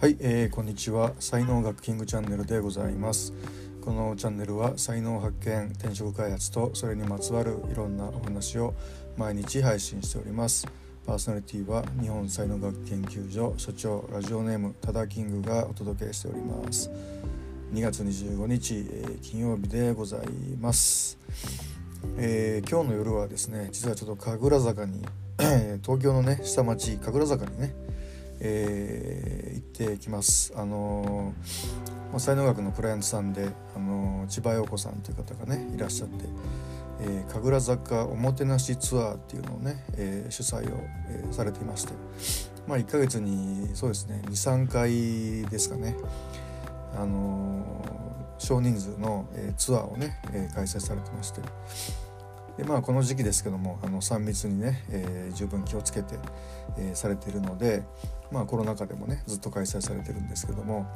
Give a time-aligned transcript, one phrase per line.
[0.00, 1.12] はい、えー、こんにちは。
[1.18, 3.34] 才能学キングチャンネルでございます。
[3.82, 8.72] このチャンネルは才能発見転職開発とそれにまつわるいろんなお話を
[9.18, 10.66] 毎日配信しております。
[11.06, 16.90] パーソナリティは日本才能学研究所所長ラジオネームタダキングがお届けしております。
[17.74, 20.26] 2月25日、えー、金曜日でござい
[20.58, 21.18] ます、
[22.16, 25.04] えー、今日の夜はですね実はちょっと神楽坂に
[25.82, 27.89] 東京のね下町神楽坂にね
[28.40, 30.52] えー、行ってきます。
[30.56, 31.32] あの
[32.10, 36.24] まあ、才能学のクライアントさんで、あの千葉陽子さんという方がねいらっしゃって、
[37.02, 41.92] えー、神楽坂おもてなしツアーっていうのをね、えー、主催を、えー、されていまして、
[42.66, 45.96] まあ、1ヶ月にそうですね23回ですかね、
[46.96, 47.84] あの
[48.38, 51.40] 少人数の、えツアーをね、え開催されてまして。
[52.56, 56.16] でまあこの時期ですけどもあの3密にね、えー、十分気をつけて、
[56.78, 57.82] えー、されているので、
[58.30, 60.86] まあ、コロナ禍でもねずっと開催されてるんですけども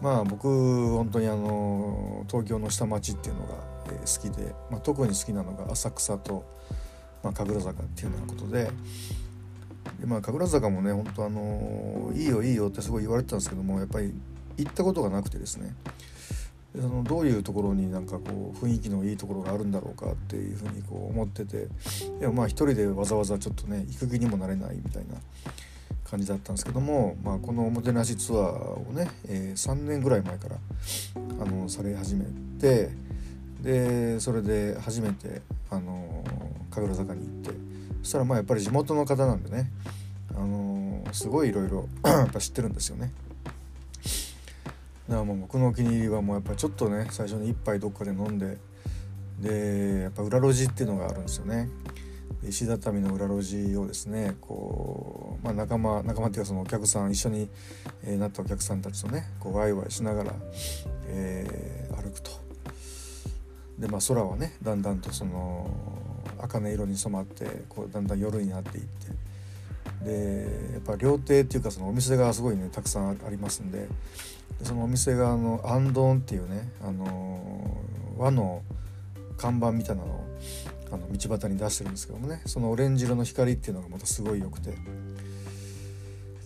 [0.00, 3.54] まあ僕本当にあの東京の下町っていうのが、
[3.86, 6.44] えー、好きで、まあ、特に好きなのが浅草と、
[7.22, 8.70] まあ、神楽坂っていうようなことで。
[9.98, 14.12] でまあ、神楽坂もね本当あのいいよいいよってすごい言われてたんですけどもやっぱり
[14.56, 15.74] 行ったことがなくてですね
[16.80, 21.68] そのどういうところになんかこう雰囲気のいいところがあるんだろうかっていうふうにこう思ってて
[22.18, 25.16] でもまあ一人でわざわざちょっとね行く気にもなれないみたいな
[26.08, 30.56] 感じだったんですけども、まあ、このおもてなしツアーをね、えー、3年ぐらい前から
[31.40, 32.26] あのされ始め
[32.58, 32.90] て
[33.62, 36.24] でそれで初めてあの
[36.70, 37.58] 神楽坂に行って
[38.02, 39.70] そしたらまあやっぱり地元の方なんでね
[40.34, 41.88] あのすごいいろいろ
[42.38, 43.12] 知ってるんですよね。
[45.08, 48.58] だからもう僕のお気に入りはもうやっぱちょっとね最初に一杯どっかで飲んで
[49.40, 51.68] でやっぱ裏路地っていうのがあるんですよね。
[52.48, 57.48] 石畳の裏路地をですねこう、まあ、仲間仲間っていうかそのお客さん一緒に、
[58.04, 60.32] なったお客さんたちとねこうワイワイしながら、
[61.06, 62.30] えー、歩くと。
[63.78, 65.68] でまあ空はねだんだんとその
[66.38, 69.12] 茜色に染まってこうだんだん夜になっていって。
[70.04, 73.86] でやっぱ料亭っていうかそのお店がすごいねたくさんありますんで
[74.62, 77.76] そのお店があのアンドンっていうね、あの
[78.16, 78.62] 和の
[79.36, 80.24] 看板みたいなのを
[80.92, 84.72] あの道端に出してるんですけどもねそのオレンジ色の光っていうのがまたすごい良くて。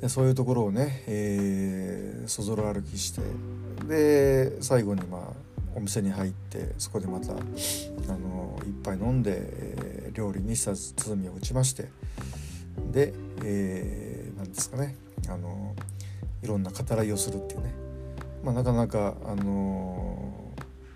[0.00, 3.22] でそういうところをね、えー、そぞろ歩きして
[3.88, 5.20] で最後にまあ
[5.74, 7.36] お店に入ってそこでまたあ
[8.18, 11.88] の一杯飲んで、えー、料理にした鼓を打ちまして
[12.92, 13.14] で、
[13.44, 14.94] えー、なんですかね
[15.28, 15.74] あの
[16.42, 17.83] いろんな語らいをするっていうね。
[18.44, 20.54] まあ、なかなかあの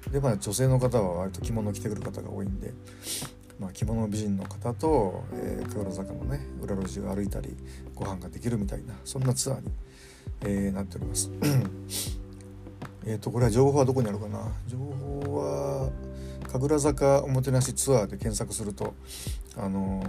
[0.08, 2.72] ー、でまあ女性の方は割と着物を着てくる方が多いんで、
[3.58, 7.56] まあ、着物美人の方と、えー、神楽坂のね裏路地を歩いたり
[7.94, 9.72] ご飯ができるみたいなそんなツアーに、
[10.42, 11.30] えー、なっております。
[13.06, 14.52] えっとこれは情報はどこにあるかな？
[14.66, 15.90] 情報は
[16.52, 18.94] 神楽坂おもてなしツアーで検索すると、
[19.56, 20.02] あの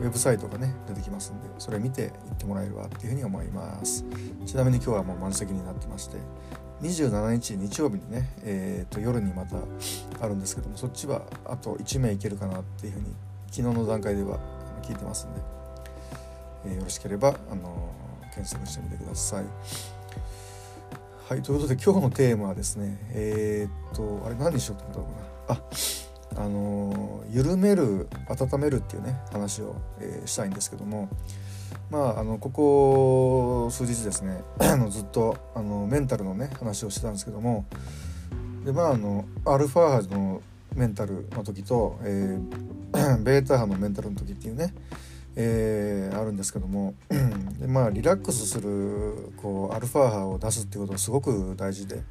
[0.00, 4.04] ー、ウェブサイトがね出てきますんでそれ見て行ってもらえればっていうふうに思います
[4.46, 6.16] ちなみに今日はもう満席になってまして
[6.82, 9.56] 27日日曜日にね、えー、と夜にまた
[10.20, 13.06] あるんですけどもそっちはあと1名いけるかなっていうふうに
[13.50, 14.38] 昨日の段階では
[14.82, 15.40] 聞いてますんで、
[16.66, 19.44] えー、よろしければ、あのー、検索してみてください。
[21.28, 25.16] はいということで今日のテーマはですねえー、っとあれ何にしようと思っ
[25.46, 25.62] たのかなあ
[26.36, 31.08] あの緩める温めるっていうね話を、えしたいんですけども
[31.90, 34.42] まあ、あのここ数日ですね
[34.90, 37.64] ずっとあのメンタルのね話をしてたんですけども
[38.64, 40.42] でまああのアルファ波の
[40.74, 44.74] メンタルの時と、えー、 ベータ波のメンタルの時っていうね、
[45.36, 46.94] えー、あるんですけども
[47.58, 52.02] でまあリラックスするこうアルファ波を出すっていうことがすごく大事で。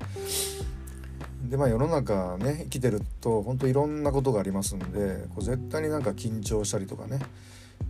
[1.47, 7.19] でまあ世の中ね生きてると本当いろんなことがありますんでこう絶対になんか緊張したりとかね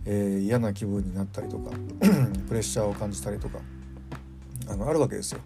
[0.04, 1.70] えー、嫌な気分になったりとか
[2.48, 3.58] プレッシャーを感じたりとか
[4.68, 5.40] あのあるわけですよ。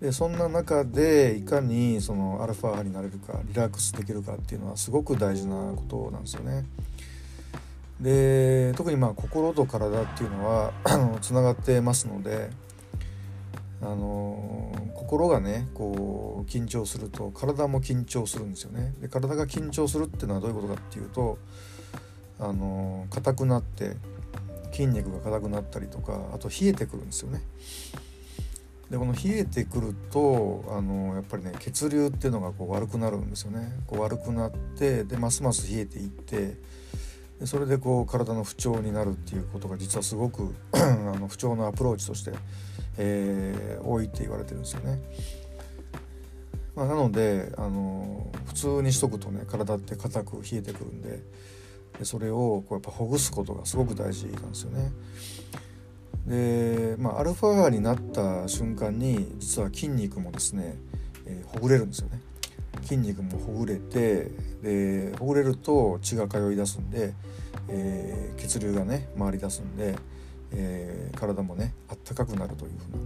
[0.00, 6.64] でそんな中でいかにそのアルファ波になれるかリラックスできるかっていうのはすごく大事なことなんですよね。
[8.00, 10.72] で特にまあ心と体っていうのは
[11.20, 12.50] つながってますので
[13.82, 18.94] あの心がねこう緊張すると体も緊張するんですよね。
[19.00, 21.38] で体が緊張するっていうのはどういうことかっていうと
[22.38, 23.96] あの硬くなって
[24.72, 27.42] 筋肉が硬くなったりとかあと冷えてくるんですよね。
[28.90, 33.72] でこの冷えてくるとあのやっぱりね血流っていうのがこう悪くなるんですよね。
[33.86, 36.56] こう悪くなってでますます冷えていって
[37.38, 42.32] でそれでこう体の不調になるっていうことが実はすごく あの不調のアプローチとして、
[43.02, 45.00] えー、多いって言われてるんですよね。
[46.76, 51.22] まあ、なのであの普通にしとくとね体って硬く冷えてくるんで
[51.98, 54.92] でそれをこうやっぱほぐすことがすごく大事なんですよね。
[56.26, 60.76] でまあアルファ波になった瞬間に実は筋肉もですね、
[61.26, 62.20] えー、ほぐれるんですよね。
[62.82, 64.30] 筋肉もほぐれて
[64.62, 67.14] でほぐれると血が通い出すんで、
[67.68, 69.96] えー、血流がね回り出すんで、
[70.52, 72.98] えー、体もねあったかくなるというふうな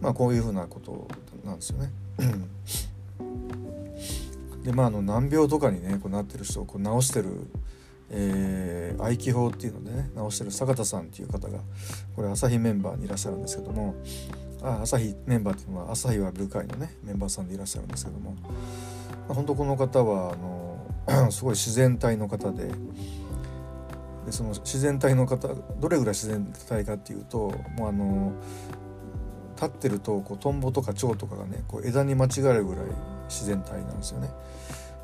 [0.00, 1.08] まあこういうふうなこと
[1.44, 1.90] なんですよね。
[4.64, 7.28] でまああの難病とかにねこうなってる人をこう治してる、
[8.10, 11.60] えー、愛気法っていうのでね治してる坂田さんっていう方が
[12.16, 13.94] これ朝日メンバーにいらっしゃるんですけども
[14.62, 18.48] あ朝日メンバーっていうのは朝日は部会のねメンバーさんでいらっしゃるんですけども、ま
[19.30, 20.36] あ、本当この方はあ
[21.16, 22.70] の すごい自然体の方で。
[24.26, 28.32] でその自然体の方どれぐらい自然体かっていうともうあの
[29.54, 32.84] 立ってるとこうトンボとか蝶とかがねこう枝に間違えるぐらい
[33.28, 34.28] 自然体なんですよね。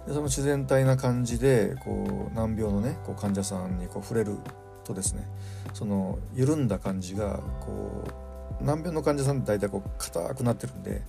[0.06, 4.36] でその自然体な感じでこう難病のねこう患者さんにこう触れる
[4.84, 5.28] とですね
[5.72, 8.04] その緩んだ感じがこ
[8.60, 11.02] う難病の患者さんって大体こう硬くなってるんで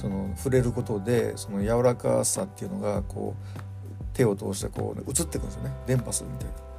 [0.00, 6.71] その触れることでその柔らかさっていうのがこう手を通してこう、ね、移っていくんですよね電波するみたいな。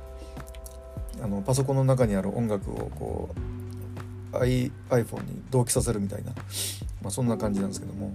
[1.23, 3.35] あのパソコンの中にある音楽をこ
[4.33, 6.31] う iPhone に同期させるみたいな、
[7.01, 8.11] まあ、そんな感じなんですけども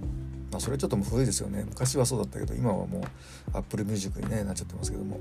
[0.51, 1.63] まあ、それちょっと古いですよね。
[1.69, 3.01] 昔はそうだったけど今はも
[3.53, 5.19] う Apple Music に、ね、なっちゃってますけども。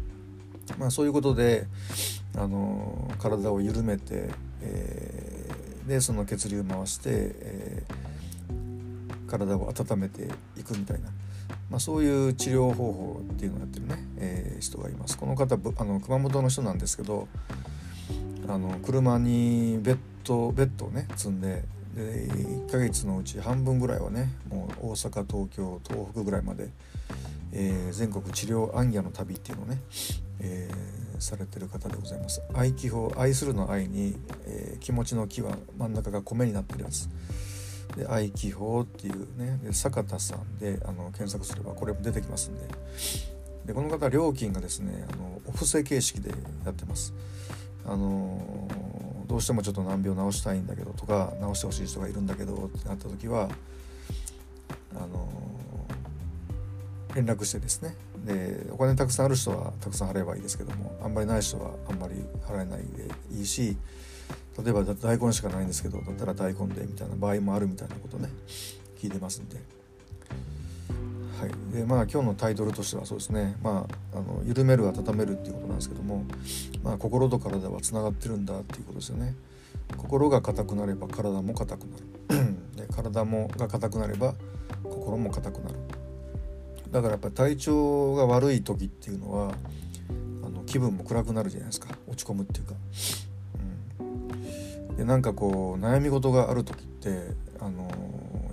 [0.78, 1.66] まあそういうことで、
[2.36, 4.30] あの体を緩めて、
[4.62, 10.28] えー、でその血流回して、えー、体を温めて
[10.58, 11.10] いくみたいな、
[11.70, 15.18] まあ、そういう治療方法っていうのをやってるね、えー、人がいます。
[15.18, 17.28] この方あの熊本の人なんですけど
[18.48, 21.64] あの車にベッドベッドをね積んで
[21.96, 26.68] で1ヶ月のうち半分ぐらいはねもう大阪東京東北ぐらいまで、
[27.52, 29.78] えー、全国治療行脚の旅っていうのをね、
[30.40, 34.14] えー、されてる方でございます愛気法愛するの愛に、
[34.46, 37.08] えー、気持ちの気は真ん中が米になってるやつ
[37.94, 42.66] で愛気法っていうねで坂田さんであの検索すればこれも出てきますんで。
[43.66, 46.30] でこの方料金がですねあのお布施形式で
[46.64, 47.12] やってます。
[47.84, 48.68] あの
[49.26, 53.48] どうしてもちょっと難病治したいんだけどとか治してほしい人がいるんだけどってなった時は
[54.94, 55.28] あの
[57.14, 57.96] 連絡してですね。
[58.24, 62.14] でお金たくさんある人はたくさん払えばいいですけどもあんまりない人はあんまり
[62.46, 63.76] 払えないでいいし
[64.62, 68.30] 例えば大根しかないんですけどだったら大根でみたいな場合もあるみたいなことね
[68.98, 69.56] 聞いてますんで。
[71.38, 76.24] はい、でまあ今日のタイトルとしてはそうですね、まあ、あの緩める温めるっていうことなんですけども、
[76.82, 79.34] まあ、心と体はつながってるんだっていうことですよね。
[79.98, 82.04] 心が硬くなれば体も硬くなる。
[82.76, 84.34] で体もが硬くなれば
[84.82, 85.74] 心も硬くなる。
[86.90, 89.52] だからやっぱり体調が悪い時っていうのは
[90.42, 91.88] あの気分も暗くなるじゃないですか。
[92.06, 92.74] 落ち込むっていうか、
[94.96, 97.90] でなんかこう悩み事がある時ってあの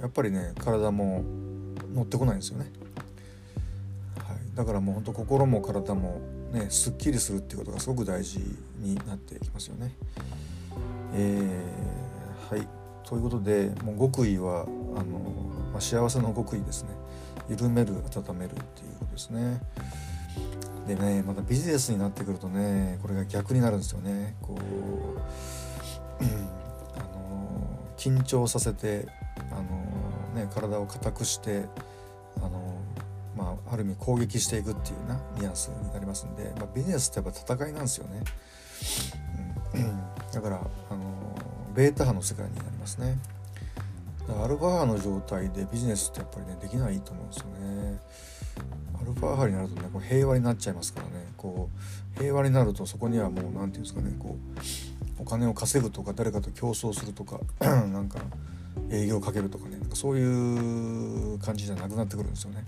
[0.02, 1.24] やっぱりね体も
[1.94, 2.72] 乗ってこないんですよね、
[4.18, 6.20] はい、だからもうほんと心も体も
[6.52, 8.40] ねすっきりするっていうことがすごく大事
[8.80, 9.92] になってきますよね。
[11.16, 12.68] えー、はい
[13.04, 14.66] ということでもう極意はあ
[15.04, 15.20] の、
[15.72, 16.90] まあ、幸せの極意ですね
[17.50, 19.62] 緩める温めるっていうことですね。
[20.88, 24.36] でねまたビジネスになってくるとねこれが逆になるんですよね。
[24.42, 24.58] こう、
[28.04, 29.08] 緊張させて
[29.52, 29.56] あ
[30.36, 31.66] の、ね、体を硬くして
[32.38, 32.78] あの、
[33.38, 38.24] まあ、ある意味攻撃していくっていうなニュアンスになりますんで、まあ、ビジネスってやっぱ戦いなんですよね。
[39.76, 40.00] うん、
[40.34, 40.58] だから
[40.90, 41.36] あの
[41.74, 43.18] ベータ波の世界になりますね。
[44.42, 48.00] アルファ波の状態でビジネスってやっぱりねできないと思うんですよね。
[49.02, 51.70] アルファ波になるとねこう平和になっちゃいますからねこ
[52.16, 54.60] う平和になるとそこにはもう何て言うんですかねこう
[55.24, 58.20] お金を稼ぐとか誰かと競争するとか なんか
[58.92, 62.66] 営業かけるとかねなんかそういう感じじゃなくなってくるんですよね。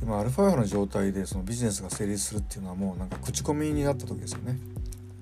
[0.00, 4.58] でもアルファ波の状態でそのビジネスが成立するっていうのはもうなんか口コミになった時ですよね。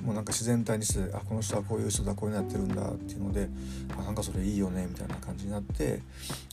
[0.02, 3.48] もうなんか自然体にしてあこの人はこういう人だこういうのやってるんだっていうので
[3.98, 6.00] あなんかそれいいよねみたいな感じになって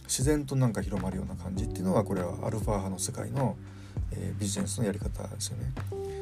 [0.05, 3.55] 自然となんか広まるような感じっていうのはこれはアルファ波の世界の、
[4.11, 6.12] えー、ビジネスのやり方ですよね。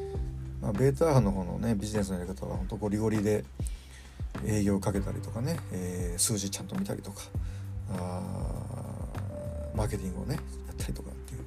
[0.61, 3.43] まあ、ベータ波の方のねビジネスのやり方は本当ゴリゴリで
[4.45, 7.21] 営業かけたりとかね、えー、数字ちゃんと見たりとか
[7.93, 8.21] あ
[9.75, 11.41] マーケティングをねやったりとかっていう、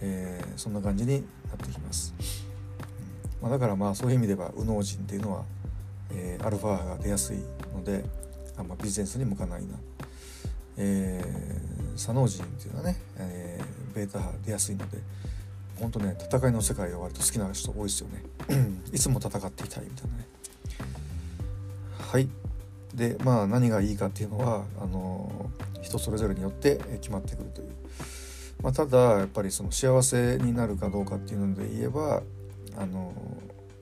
[0.00, 2.22] えー、そんな感じになってきます、う
[3.40, 3.42] ん。
[3.42, 5.44] まあ、だからまあそういう意味では右脳人っていうのは、
[6.12, 7.38] えー、アルファ波が出やすい
[7.74, 8.04] ので
[8.58, 9.74] あんまビジネスに向かないな、
[10.78, 14.98] えー、左脳人っていうのはね、えー、ベータ波出やすいので
[15.78, 18.22] 本当ね戦いの世界が割と好きな人多いですよね。
[18.92, 20.26] いつも戦っていたいみたいなね。
[21.98, 22.28] はい。
[22.94, 25.50] でまあ何がいいかっていうのはあの
[25.82, 27.68] 人それぞれによって決まってくるという、
[28.62, 32.22] まあ、ただやっぱりその幸せになるかどうかっていうので言えば
[32.76, 33.12] あの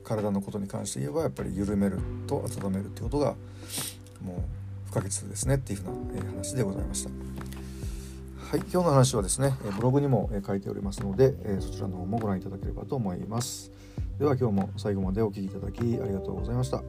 [0.03, 3.35] 体のことに関して言えばやっぱり緩めると温めるっていうことが
[4.21, 7.11] もう不可欠ですねっていうふうな、え話でございました。
[8.51, 13.73] はい、今日の話はですねブログにも書いておりますのでそちらの方もご覧いただければと思います。
[14.19, 16.83] では今日も最後までお聴きいただきありがとうございました。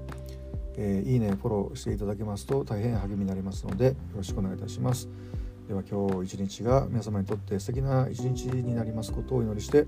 [0.78, 5.08] えー、いいねフォローしていただけますと大変励みになりますのでよろしくお願いいたします。
[5.68, 9.88] では今日一日が皆様にとって素敵な一日になりますことをお祈りして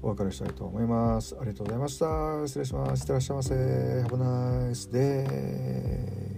[0.00, 1.36] お別れしたいと思います。
[1.38, 2.46] ありがとうございました。
[2.46, 3.00] 失礼します。
[3.00, 3.54] いってらっしゃいませ。
[3.54, 6.31] Have a nice day